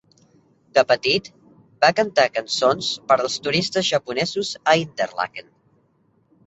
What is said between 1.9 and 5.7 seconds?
cantar cançons per als turistes japonesos a Interlaken.